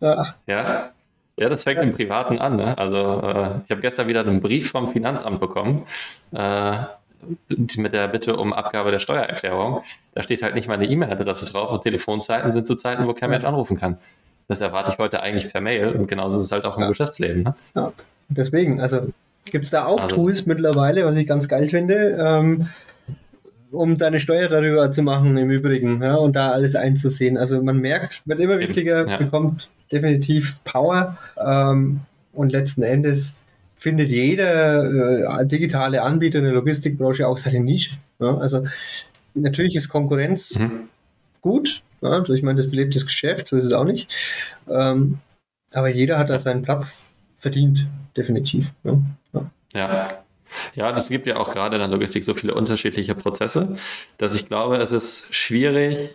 [0.00, 0.34] ja.
[0.46, 0.92] ja.
[1.36, 2.56] Das fängt im Privaten an.
[2.56, 2.76] Ne?
[2.78, 5.86] Also äh, ich habe gestern wieder einen Brief vom Finanzamt bekommen
[6.32, 6.72] äh,
[7.48, 9.82] mit der Bitte um Abgabe der Steuererklärung.
[10.14, 13.30] Da steht halt nicht mal eine E-Mail-Adresse drauf und Telefonzeiten sind zu Zeiten, wo kein
[13.30, 13.98] Mensch anrufen kann.
[14.48, 16.88] Das erwarte ich heute eigentlich per Mail und genauso ist es halt auch im ja.
[16.88, 17.42] Geschäftsleben.
[17.42, 17.54] Ne?
[17.74, 17.92] Ja,
[18.28, 19.08] deswegen, also
[19.50, 22.68] gibt es da auch also, Tools mittlerweile, was ich ganz geil finde, ähm,
[23.70, 27.38] um deine Steuer darüber zu machen im Übrigen ja, und da alles einzusehen.
[27.38, 29.16] Also man merkt, wird immer wichtiger, ja.
[29.16, 32.00] bekommt definitiv Power ähm,
[32.32, 33.38] und letzten Endes
[33.74, 37.96] findet jeder äh, digitale Anbieter in der Logistikbranche auch seine Nische.
[38.20, 38.38] Ja?
[38.38, 38.64] Also
[39.34, 40.88] natürlich ist Konkurrenz mhm.
[41.40, 44.10] gut, ja, also ich meine, das belebt das Geschäft, so ist es auch nicht.
[44.68, 45.18] Ähm,
[45.72, 48.72] aber jeder hat da seinen Platz verdient, definitiv.
[48.84, 48.98] Ja.
[49.32, 49.50] ja.
[49.74, 50.08] ja.
[50.74, 53.76] Ja, das gibt ja auch gerade in der Logistik so viele unterschiedliche Prozesse,
[54.18, 56.10] dass ich glaube, es ist schwierig,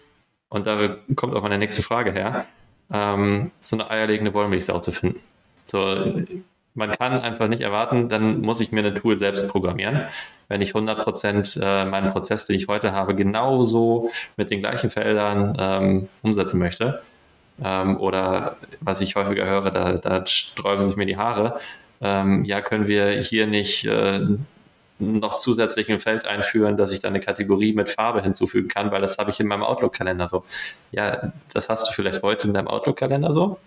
[0.50, 2.45] und da kommt auch meine nächste Frage her,
[2.91, 5.19] ähm, so eine eierlegende Wollmilchsau zu finden.
[5.65, 6.23] So,
[6.77, 10.03] man kann einfach nicht erwarten, dann muss ich mir ein Tool selbst programmieren.
[10.47, 15.57] Wenn ich 100% äh, meinen Prozess, den ich heute habe, genauso mit den gleichen Feldern
[15.59, 17.01] ähm, umsetzen möchte.
[17.63, 21.59] Ähm, oder was ich häufiger höre, da, da sträuben sich mir die Haare.
[21.99, 24.21] Ähm, ja, können wir hier nicht äh,
[24.99, 29.01] noch zusätzlich ein Feld einführen, dass ich da eine Kategorie mit Farbe hinzufügen kann, weil
[29.01, 30.45] das habe ich in meinem Outlook-Kalender so.
[30.91, 33.57] Ja, das hast du vielleicht heute in deinem Outlook-Kalender so.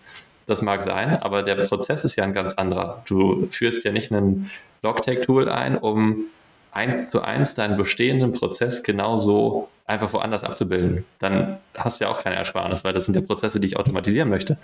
[0.51, 3.05] Das mag sein, aber der Prozess ist ja ein ganz anderer.
[3.07, 4.51] Du führst ja nicht ein
[4.83, 6.25] Logtech-Tool ein, um
[6.73, 11.05] eins zu eins deinen bestehenden Prozess genauso einfach woanders abzubilden.
[11.21, 14.29] Dann hast du ja auch keine Ersparnis, weil das sind ja Prozesse, die ich automatisieren
[14.29, 14.59] möchte.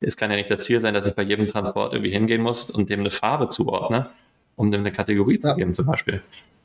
[0.00, 2.72] Es kann ja nicht das Ziel sein, dass ich bei jedem Transport irgendwie hingehen muss
[2.72, 4.10] und dem eine Farbe zuordne,
[4.56, 6.20] um dem eine Kategorie zu geben, zum Beispiel.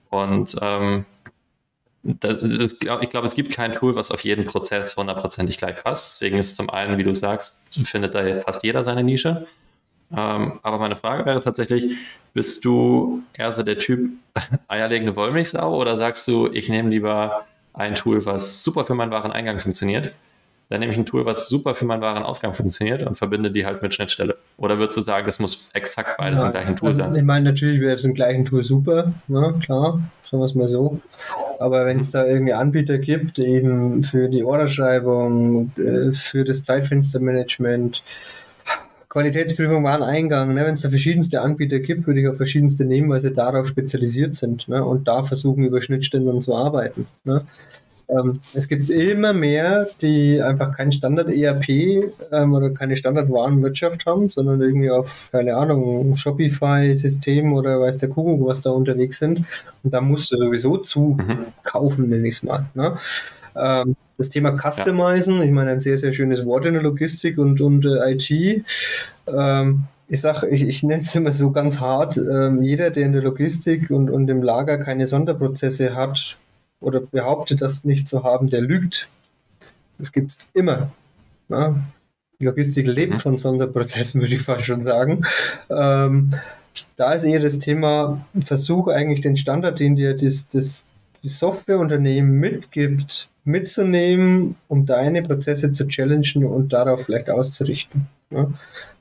[0.10, 1.06] Und ähm,
[2.04, 6.14] das, ich glaube, es gibt kein Tool, was auf jeden Prozess hundertprozentig gleich passt.
[6.14, 9.48] Deswegen ist zum einen, wie du sagst, findet da fast jeder seine Nische.
[10.16, 11.96] Ähm, aber meine Frage wäre tatsächlich,
[12.34, 14.12] bist du eher so der Typ
[14.68, 19.60] eierlegende Wollmilchsau oder sagst du, ich nehme lieber ein Tool, was super für meinen Wareneingang
[19.60, 20.14] funktioniert
[20.74, 23.84] dann nehme ich ein Tool, was super für meinen Warenausgang funktioniert und verbinde die halt
[23.84, 24.38] mit Schnittstelle.
[24.58, 27.12] Oder würdest du sagen, das muss exakt beides ja, im gleichen Tool also sein?
[27.16, 29.54] Ich meine, natürlich wäre es im gleichen Tool super, ne?
[29.62, 31.00] klar, sagen wir es mal so.
[31.60, 38.04] Aber wenn es da irgendwie Anbieter gibt, eben für die Orderschreibung, äh, für das Zeitfenstermanagement,
[39.14, 40.66] Qualitätsprüfung Wareneingang, ne?
[40.66, 44.34] wenn es da verschiedenste Anbieter gibt, würde ich auch verschiedenste nehmen, weil sie darauf spezialisiert
[44.34, 44.84] sind ne?
[44.84, 47.06] und da versuchen, über Schnittstellen zu arbeiten.
[47.24, 47.46] Ne?
[48.14, 54.62] Ähm, es gibt immer mehr, die einfach kein Standard-ERP ähm, oder keine Standard-Warenwirtschaft haben, sondern
[54.62, 59.44] irgendwie auf, keine Ahnung, Shopify-System oder weiß der Kuckuck, was da unterwegs sind.
[59.84, 61.46] Und da musst du sowieso zu mhm.
[61.64, 62.66] kaufen, nenne ich es mal.
[62.74, 62.98] Ne?
[63.56, 65.44] Ähm, das Thema Customizen, ja.
[65.44, 68.64] ich meine, ein sehr, sehr schönes Wort in der Logistik und, und äh, IT.
[69.28, 73.14] Ähm, ich sage, ich, ich nenne es immer so ganz hart, ähm, jeder, der in
[73.14, 76.38] der Logistik und, und im Lager keine Sonderprozesse hat,
[76.84, 79.10] oder behauptet, das nicht zu haben, der lügt.
[79.98, 80.92] Das gibt es immer.
[81.50, 81.76] Ja?
[82.40, 83.20] Die Logistik lebt mhm.
[83.20, 85.26] von Sonderprozessen, würde ich fast schon sagen.
[85.70, 86.32] Ähm,
[86.96, 90.88] da ist eher das Thema, versuche eigentlich den Standard, den dir das, das,
[91.22, 98.08] die Softwareunternehmen mitgibt, mitzunehmen, um deine Prozesse zu challengen und darauf vielleicht auszurichten.
[98.36, 98.48] Ja?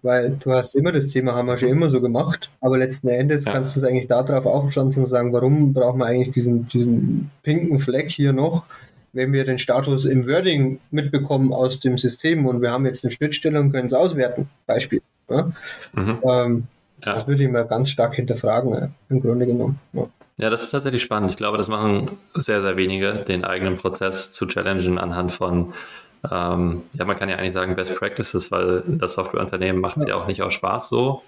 [0.02, 3.44] Weil du hast immer das Thema, haben wir schon immer so gemacht, aber letzten Endes
[3.44, 3.52] ja.
[3.52, 7.78] kannst du es eigentlich darauf aufpflanzen und sagen, warum brauchen wir eigentlich diesen, diesen pinken
[7.78, 8.64] Fleck hier noch,
[9.12, 13.10] wenn wir den Status im Wording mitbekommen aus dem System und wir haben jetzt eine
[13.10, 15.02] Schnittstelle und können es auswerten, Beispiel.
[15.28, 15.52] Ja?
[15.94, 16.18] Mhm.
[16.24, 16.66] Ähm,
[17.04, 17.14] ja.
[17.14, 19.78] Das würde ich mal ganz stark hinterfragen, im Grunde genommen.
[19.92, 20.50] Ja.
[20.50, 21.30] das ist tatsächlich spannend.
[21.32, 25.74] Ich glaube, das machen sehr, sehr wenige, den eigenen Prozess zu challengen anhand von
[26.30, 30.14] ähm, ja, man kann ja eigentlich sagen Best Practices, weil das Softwareunternehmen macht es ja.
[30.14, 31.22] auch nicht aus Spaß so,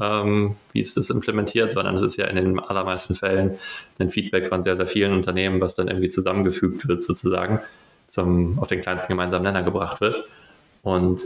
[0.00, 3.58] ähm, wie es das implementiert, sondern es ist ja in den allermeisten Fällen
[3.98, 7.60] ein Feedback von sehr, sehr vielen Unternehmen, was dann irgendwie zusammengefügt wird sozusagen,
[8.06, 10.24] zum, auf den kleinsten gemeinsamen Nenner gebracht wird.
[10.82, 11.22] Und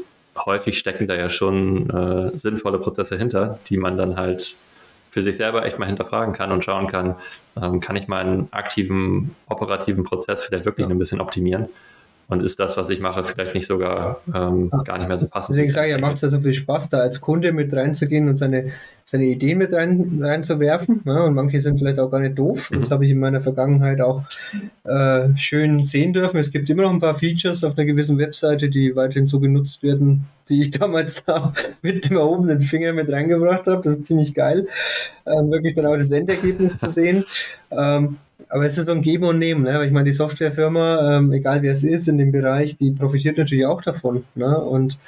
[0.46, 4.56] häufig stecken da ja schon äh, sinnvolle Prozesse hinter, die man dann halt
[5.10, 7.16] für sich selber echt mal hinterfragen kann und schauen kann,
[7.60, 10.90] ähm, kann ich meinen aktiven, operativen Prozess vielleicht wirklich ja.
[10.90, 11.68] ein bisschen optimieren
[12.30, 15.56] und ist das, was ich mache, vielleicht nicht sogar ähm, gar nicht mehr so passend.
[15.56, 18.28] Deswegen sage ich, ja, macht es ja so viel Spaß, da als Kunde mit reinzugehen
[18.28, 18.70] und seine,
[19.04, 21.02] seine Ideen mit rein, reinzuwerfen.
[21.04, 22.70] Ja, und manche sind vielleicht auch gar nicht doof.
[22.70, 22.80] Mhm.
[22.80, 24.22] Das habe ich in meiner Vergangenheit auch
[24.84, 26.36] äh, schön sehen dürfen.
[26.38, 29.82] Es gibt immer noch ein paar Features auf einer gewissen Webseite, die weiterhin so genutzt
[29.82, 33.82] werden, die ich damals da mit dem erhobenen Finger mit reingebracht habe.
[33.82, 34.68] Das ist ziemlich geil,
[35.26, 37.24] ähm, wirklich dann auch das Endergebnis zu sehen.
[37.72, 39.62] Ähm, aber es ist so ein Geben und Nehmen.
[39.62, 39.84] Ne?
[39.84, 43.66] Ich meine, die Softwarefirma, ähm, egal wer es ist in dem Bereich, die profitiert natürlich
[43.66, 44.24] auch davon.
[44.34, 44.58] Ne?
[44.58, 44.98] Und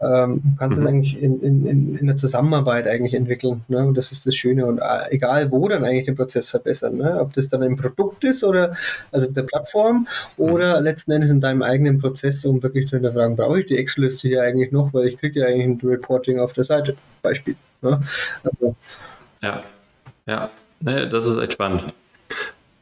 [0.00, 0.84] ähm, kannst mhm.
[0.84, 3.64] es eigentlich in, in, in der Zusammenarbeit eigentlich entwickeln.
[3.66, 3.84] Ne?
[3.84, 4.64] Und das ist das Schöne.
[4.64, 6.96] Und äh, egal wo dann eigentlich den Prozess verbessern.
[6.96, 7.18] Ne?
[7.20, 8.76] Ob das dann ein Produkt ist oder
[9.10, 10.44] also der Plattform mhm.
[10.44, 14.28] oder letzten Endes in deinem eigenen Prozess, um wirklich zu hinterfragen, brauche ich die Excel-Liste
[14.28, 16.96] hier eigentlich noch, weil ich kriege ja eigentlich ein Reporting auf der Seite.
[17.20, 17.56] Beispiel.
[17.82, 18.00] Ne?
[18.44, 18.76] Also.
[19.42, 19.64] Ja,
[20.26, 20.50] ja.
[20.80, 21.86] Nee, das ist echt spannend.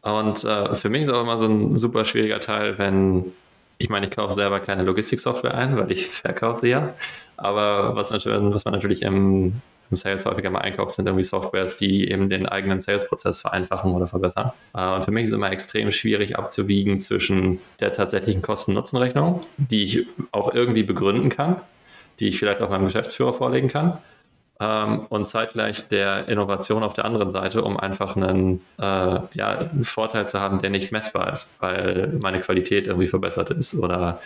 [0.07, 3.33] Und äh, für mich ist auch immer so ein super schwieriger Teil, wenn
[3.79, 6.95] ich meine, ich kaufe selber keine Logistiksoftware ein, weil ich verkaufe sie ja.
[7.37, 11.77] Aber was, natürlich, was man natürlich im, im, Sales häufiger mal einkauft, sind irgendwie Softwares,
[11.77, 14.53] die eben den eigenen Sales-Prozess vereinfachen oder verbessern.
[14.75, 19.83] Äh, und für mich ist es immer extrem schwierig abzuwiegen zwischen der tatsächlichen Kosten-Nutzen-Rechnung, die
[19.83, 21.57] ich auch irgendwie begründen kann,
[22.21, 23.99] die ich vielleicht auch meinem Geschäftsführer vorlegen kann
[24.61, 29.85] ähm, und zeitgleich der Innovation auf der anderen Seite, um einfach einen, äh, ja, einen
[29.85, 34.21] Vorteil zu haben, der nicht messbar ist, weil meine Qualität irgendwie verbessert ist oder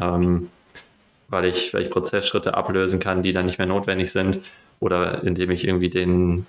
[0.00, 0.50] ähm,
[1.28, 4.40] weil, ich, weil ich Prozessschritte ablösen kann, die dann nicht mehr notwendig sind
[4.80, 6.46] oder indem ich irgendwie den,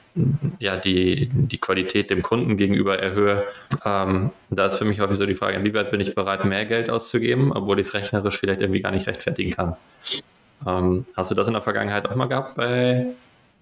[0.60, 3.44] ja, die, die Qualität dem Kunden gegenüber erhöhe.
[3.86, 6.90] Ähm, da ist für mich häufig so die Frage, inwieweit bin ich bereit, mehr Geld
[6.90, 9.76] auszugeben, obwohl ich es rechnerisch vielleicht irgendwie gar nicht rechtfertigen kann.
[10.66, 13.08] Ähm, hast du das in der Vergangenheit auch mal gehabt bei,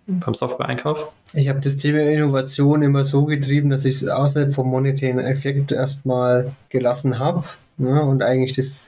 [0.08, 1.12] beim Software-Einkauf?
[1.34, 5.72] Ich habe das Thema Innovation immer so getrieben, dass ich es außerhalb vom monetären Effekt
[5.72, 7.44] erstmal gelassen habe
[7.78, 8.86] ne, und eigentlich das,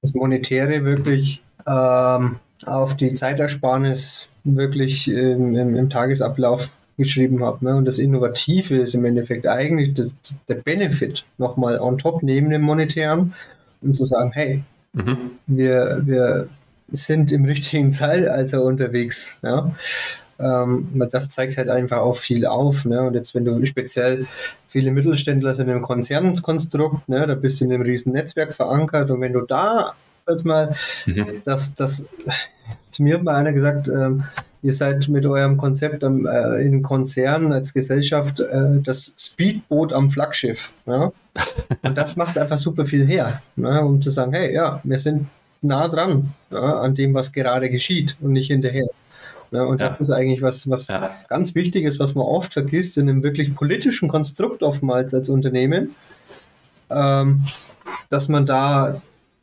[0.00, 7.64] das Monetäre wirklich ähm, auf die Zeitersparnis wirklich im, im, im Tagesablauf geschrieben habe.
[7.64, 7.76] Ne?
[7.76, 10.16] Und das Innovative ist im Endeffekt eigentlich das,
[10.48, 13.34] der Benefit nochmal on top neben dem monetären,
[13.82, 15.32] um zu sagen, hey, mhm.
[15.46, 16.48] wir, wir
[16.90, 19.36] sind im richtigen Zeitalter unterwegs.
[19.42, 19.72] Ja?
[20.38, 22.84] Ähm, das zeigt halt einfach auch viel auf.
[22.84, 23.02] Ne?
[23.02, 24.26] Und jetzt, wenn du speziell
[24.68, 27.26] viele Mittelständler sind im Konzernkonstrukt, ne?
[27.26, 29.92] da bist du in einem riesen Netzwerk verankert und wenn du da
[30.28, 30.74] jetzt mal,
[31.06, 31.42] mhm.
[31.44, 32.08] das, das,
[32.90, 34.24] zu mir hat mal einer gesagt, ähm,
[34.62, 40.10] ihr seid mit eurem Konzept am, äh, in Konzernen als Gesellschaft äh, das Speedboot am
[40.10, 40.72] Flaggschiff.
[40.86, 41.12] Ja?
[41.82, 43.82] Und das macht einfach super viel her, ne?
[43.82, 45.26] um zu sagen, hey, ja, wir sind
[45.64, 48.86] nah dran ja, an dem, was gerade geschieht und nicht hinterher.
[49.50, 49.86] Ja, und ja.
[49.86, 50.88] das ist eigentlich was, was
[51.28, 55.94] ganz wichtig ist, was man oft vergisst in einem wirklich politischen Konstrukt oftmals als Unternehmen,
[56.90, 57.44] ähm,
[58.08, 59.00] dass man da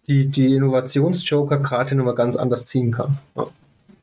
[0.07, 3.17] die, die Innovationsjoker-Karte nochmal ganz anders ziehen kann.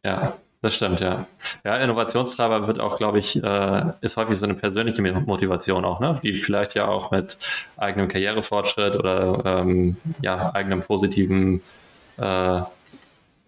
[0.04, 0.34] Ja.
[0.60, 1.26] Das stimmt, ja.
[1.64, 6.18] Ja, Innovationstreiber wird auch, glaube ich, äh, ist häufig so eine persönliche Motivation auch, ne?
[6.20, 7.38] die vielleicht ja auch mit
[7.76, 11.60] eigenem Karrierefortschritt oder ähm, ja, eigenem positiven
[12.18, 12.60] äh,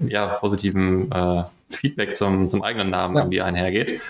[0.09, 3.20] ja, positiven äh, Feedback zum, zum eigenen Namen ja.
[3.20, 4.00] irgendwie einhergeht.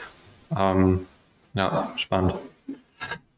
[0.57, 1.07] Ähm,
[1.55, 2.35] ja, spannend.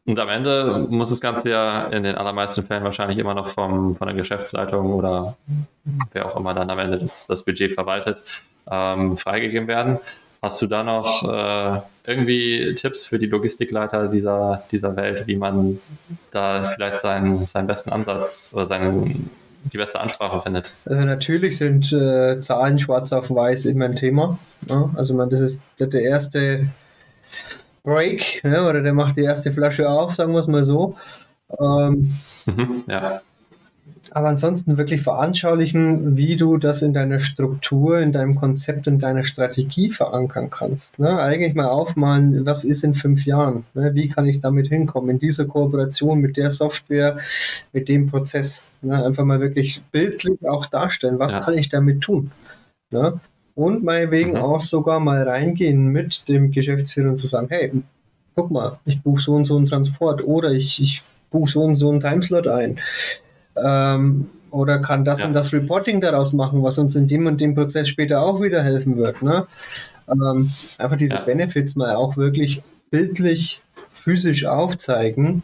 [0.05, 3.95] Und am Ende muss das Ganze ja in den allermeisten Fällen wahrscheinlich immer noch vom,
[3.95, 5.37] von der Geschäftsleitung oder
[6.11, 8.21] wer auch immer dann am Ende das, das Budget verwaltet,
[8.69, 9.99] ähm, freigegeben werden.
[10.41, 15.79] Hast du da noch äh, irgendwie Tipps für die Logistikleiter dieser, dieser Welt, wie man
[16.31, 19.29] da vielleicht seinen, seinen besten Ansatz oder seinen
[19.71, 20.73] die beste Ansprache findet?
[20.85, 24.37] Also natürlich sind äh, Zahlen schwarz auf weiß immer ein Thema.
[24.67, 24.89] Ne?
[24.95, 26.67] Also man, das ist der, der erste
[27.83, 28.67] Break, ne?
[28.67, 30.95] oder der macht die erste Flasche auf, sagen wir es mal so.
[31.59, 33.21] Ähm, mhm, ja
[34.15, 39.23] aber ansonsten wirklich veranschaulichen, wie du das in deiner Struktur, in deinem Konzept, in deiner
[39.23, 40.99] Strategie verankern kannst.
[40.99, 41.19] Ne?
[41.19, 43.65] Eigentlich mal aufmalen, was ist in fünf Jahren?
[43.73, 43.95] Ne?
[43.95, 45.09] Wie kann ich damit hinkommen?
[45.09, 47.17] In dieser Kooperation mit der Software,
[47.71, 48.71] mit dem Prozess.
[48.81, 49.03] Ne?
[49.03, 51.39] Einfach mal wirklich bildlich auch darstellen, was ja.
[51.39, 52.31] kann ich damit tun?
[52.91, 53.19] Ne?
[53.55, 54.37] Und meinetwegen mhm.
[54.37, 57.71] auch sogar mal reingehen mit dem Geschäftsführer und zu sagen, hey,
[58.35, 61.75] guck mal, ich buche so und so einen Transport oder ich, ich buche so und
[61.75, 62.79] so einen Timeslot ein
[63.55, 65.25] ähm, oder kann das ja.
[65.25, 68.61] und das Reporting daraus machen, was uns in dem und dem Prozess später auch wieder
[68.61, 69.21] helfen wird.
[69.21, 69.47] Ne?
[70.07, 71.21] Ähm, einfach diese ja.
[71.21, 72.61] Benefits mal auch wirklich
[72.91, 75.41] bildlich, physisch aufzeigen.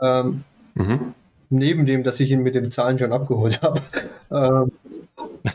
[0.00, 1.14] Ähm, mhm.
[1.50, 3.80] Neben dem, dass ich ihn mit den Zahlen schon abgeholt habe.
[4.34, 4.72] Ähm,
[5.42, 5.54] das,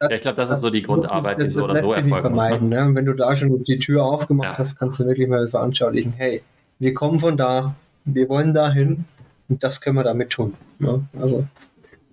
[0.00, 2.60] ja, ich glaube, das, das, ist so die Grundarbeit, die so oder so erfolgen muss.
[2.60, 2.90] Ne?
[2.94, 4.58] Wenn du da schon die Tür aufgemacht ja.
[4.58, 6.42] hast, kannst du wirklich mal veranschaulichen, hey,
[6.80, 9.04] wir kommen von da, wir wollen dahin
[9.48, 10.54] und das können wir damit tun.
[10.78, 11.06] Ne?
[11.18, 11.46] Also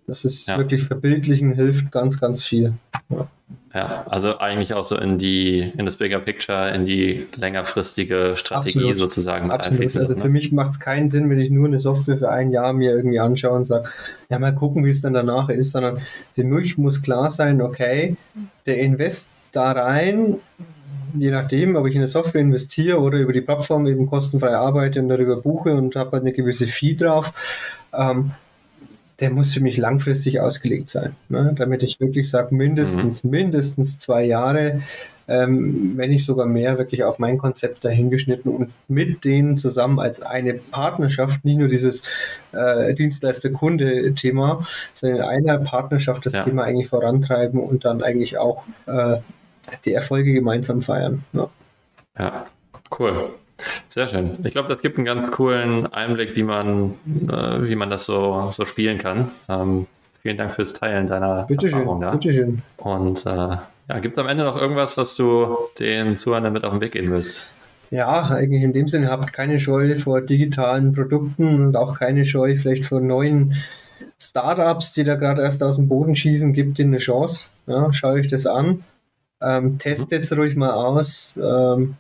[0.05, 0.57] das ist ja.
[0.57, 2.73] wirklich verbildlichen, hilft ganz, ganz viel.
[3.09, 3.29] Ja.
[3.73, 4.03] ja.
[4.07, 8.97] also eigentlich auch so in die, in das Bigger Picture, in die längerfristige Strategie Absolut.
[8.97, 9.51] sozusagen.
[9.51, 9.95] Absolut.
[9.95, 10.21] Also ne?
[10.21, 12.91] für mich macht es keinen Sinn, wenn ich nur eine Software für ein Jahr mir
[12.91, 13.89] irgendwie anschaue und sage,
[14.29, 15.99] ja, mal gucken, wie es dann danach ist, sondern
[16.31, 18.17] für mich muss klar sein, okay,
[18.65, 20.37] der Invest da rein,
[21.17, 25.01] je nachdem, ob ich in eine Software investiere oder über die Plattform eben kostenfrei arbeite
[25.01, 27.33] und darüber buche und habe halt eine gewisse Fee drauf,
[27.93, 28.31] ähm,
[29.19, 31.53] der muss für mich langfristig ausgelegt sein, ne?
[31.55, 33.29] damit ich wirklich sage, mindestens, mhm.
[33.29, 34.81] mindestens zwei Jahre,
[35.27, 40.21] ähm, wenn nicht sogar mehr, wirklich auf mein Konzept dahingeschnitten und mit denen zusammen als
[40.21, 42.03] eine Partnerschaft, nicht nur dieses
[42.51, 46.43] äh, Dienstleister-Kunde-Thema, sondern in einer Partnerschaft das ja.
[46.43, 49.17] Thema eigentlich vorantreiben und dann eigentlich auch äh,
[49.85, 51.23] die Erfolge gemeinsam feiern.
[51.33, 51.49] Ja,
[52.17, 52.45] ja
[52.99, 53.29] cool.
[53.87, 54.31] Sehr schön.
[54.43, 56.95] Ich glaube, das gibt einen ganz coolen Einblick, wie man,
[57.29, 59.31] äh, wie man das so, so spielen kann.
[59.47, 59.87] Ähm,
[60.21, 62.11] vielen Dank fürs Teilen deiner bitte Erfahrung schön, da.
[62.11, 62.61] Bitte schön.
[62.77, 66.71] Und äh, ja, gibt es am Ende noch irgendwas, was du den Zuhörern mit auf
[66.71, 67.53] den Weg gehen willst?
[67.91, 72.55] Ja, eigentlich in dem Sinne, habt keine Scheu vor digitalen Produkten und auch keine Scheu
[72.55, 73.53] vielleicht vor neuen
[74.19, 77.49] Startups, die da gerade erst aus dem Boden schießen, gibt ihnen eine Chance.
[77.67, 78.83] Ja, schaut euch das an.
[79.43, 81.37] Ähm, testet es ruhig mal aus.
[81.41, 81.95] Ähm,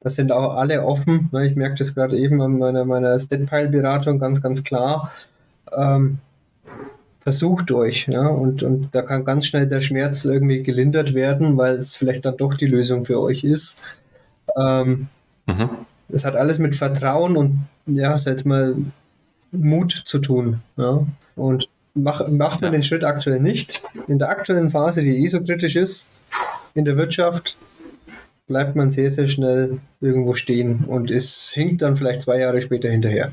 [0.00, 1.28] das sind auch alle offen.
[1.32, 1.46] Ne?
[1.46, 5.12] Ich merke das gerade eben an meiner, meiner Statpile-Beratung ganz, ganz klar.
[5.72, 6.18] Ähm,
[7.20, 8.08] versucht euch.
[8.08, 8.26] Ja?
[8.26, 12.38] Und, und da kann ganz schnell der Schmerz irgendwie gelindert werden, weil es vielleicht dann
[12.38, 13.82] doch die Lösung für euch ist.
[14.58, 15.08] Ähm,
[15.46, 15.70] mhm.
[16.08, 18.74] Es hat alles mit Vertrauen und ja, sag mal,
[19.52, 20.60] Mut zu tun.
[20.76, 21.06] Ja?
[21.36, 22.78] Und mach, macht man ja.
[22.78, 23.84] den Schritt aktuell nicht.
[24.08, 26.08] In der aktuellen Phase, die eh so kritisch ist
[26.80, 27.56] in der Wirtschaft,
[28.46, 32.88] bleibt man sehr, sehr schnell irgendwo stehen und es hinkt dann vielleicht zwei Jahre später
[32.90, 33.32] hinterher.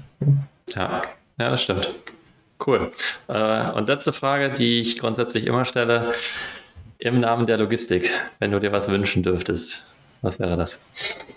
[0.75, 1.03] Ja,
[1.39, 1.91] ja das stimmt.
[2.65, 2.91] Cool.
[3.27, 6.11] Äh, und letzte Frage, die ich grundsätzlich immer stelle.
[6.99, 9.85] Im Namen der Logistik, wenn du dir was wünschen dürftest,
[10.21, 10.83] was wäre das?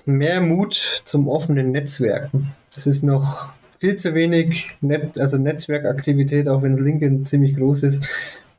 [0.05, 2.53] Mehr Mut zum offenen Netzwerken.
[2.75, 8.09] Das ist noch viel zu wenig Net, also Netzwerkaktivität, auch wenn LinkedIn ziemlich groß ist,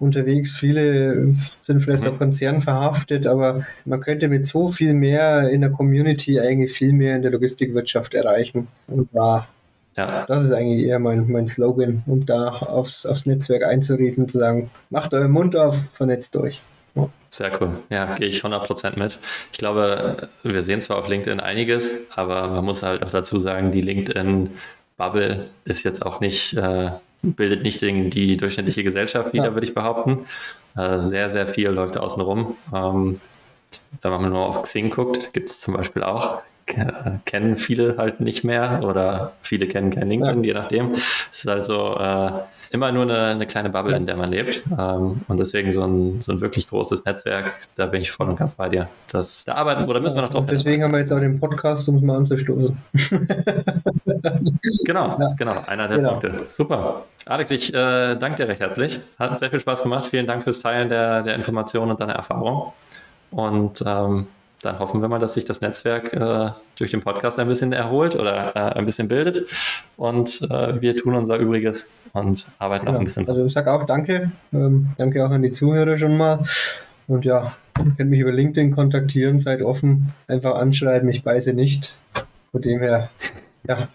[0.02, 0.58] unterwegs.
[0.58, 2.10] Viele sind vielleicht mhm.
[2.10, 7.16] auch konzernverhaftet, aber man könnte mit so viel mehr in der Community eigentlich viel mehr
[7.16, 8.68] in der Logistikwirtschaft erreichen.
[8.88, 9.48] Und da,
[9.96, 10.26] ja.
[10.26, 14.40] das ist eigentlich eher mein, mein Slogan, um da aufs, aufs Netzwerk einzureden und zu
[14.40, 16.64] sagen, macht euren Mund auf, vernetzt euch.
[16.96, 17.10] Ja.
[17.30, 17.78] Sehr cool.
[17.90, 19.20] Ja, gehe ich 100% mit.
[19.52, 23.72] Ich glaube, wir sehen zwar auf LinkedIn einiges, aber man muss halt auch dazu sagen,
[23.72, 24.50] die LinkedIn
[24.98, 29.54] Bubble ist jetzt auch nicht, äh, bildet nicht die durchschnittliche Gesellschaft wieder, ja.
[29.54, 30.26] würde ich behaupten.
[30.76, 32.56] Äh, sehr, sehr viel läuft außen rum.
[32.74, 33.20] Ähm,
[34.02, 36.42] wenn man nur auf Xing guckt, gibt es zum Beispiel auch,
[37.26, 40.48] kennen viele halt nicht mehr oder viele kennen kein LinkedIn, ja.
[40.48, 40.94] je nachdem.
[40.94, 42.32] Es ist also äh,
[42.74, 44.64] immer nur eine, eine, kleine Bubble, in der man lebt.
[44.78, 48.38] Ähm, und deswegen so ein, so ein wirklich großes Netzwerk, da bin ich voll und
[48.38, 48.88] ganz bei dir.
[49.12, 50.46] Das, da arbeiten, oder müssen wir noch drauf.
[50.50, 52.78] Deswegen haben wir jetzt auch den Podcast, um es mal anzustoßen.
[54.86, 55.34] genau, ja.
[55.38, 56.10] genau, einer der genau.
[56.12, 56.44] Punkte.
[56.52, 57.04] Super.
[57.26, 59.00] Alex, ich äh, danke dir recht herzlich.
[59.20, 60.06] Hat sehr viel Spaß gemacht.
[60.06, 62.74] Vielen Dank fürs Teilen der, der Informationen und deiner Erfahrung.
[63.32, 64.28] Und ähm,
[64.62, 68.15] dann hoffen wir mal, dass sich das Netzwerk äh, durch den Podcast ein bisschen erholt
[68.15, 69.43] oder äh, ein bisschen bildet.
[69.97, 73.28] Und äh, wir tun unser Übriges und arbeiten ja, noch ein bisschen.
[73.28, 74.32] Also ich sage auch danke.
[74.54, 76.43] Ähm, danke auch an die Zuhörer schon mal.
[77.08, 81.95] Und ja, ihr könnt mich über LinkedIn kontaktieren, seid offen, einfach anschreiben, ich beiße nicht.
[82.52, 83.10] Von dem her,
[83.67, 83.88] ja,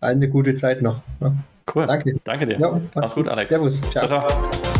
[0.00, 1.00] eine gute Zeit noch.
[1.20, 1.32] Ja.
[1.74, 1.86] Cool.
[1.86, 2.12] Danke.
[2.22, 2.58] Danke dir.
[2.58, 3.50] Ja, Mach's gut, Alex.
[3.50, 3.80] Servus.
[3.90, 4.06] Ciao.
[4.06, 4.75] ciao, ciao.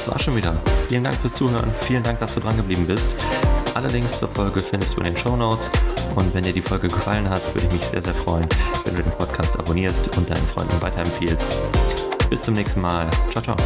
[0.00, 0.56] Das war schon wieder.
[0.88, 1.70] Vielen Dank fürs Zuhören.
[1.74, 3.14] Vielen Dank, dass du dran geblieben bist.
[3.74, 5.70] Alle Links zur Folge findest du in den Show Notes.
[6.14, 8.46] Und wenn dir die Folge gefallen hat, würde ich mich sehr, sehr freuen,
[8.86, 11.50] wenn du den Podcast abonnierst und deinen Freunden weiterempfiehlst.
[12.30, 13.10] Bis zum nächsten Mal.
[13.30, 13.56] Ciao, ciao.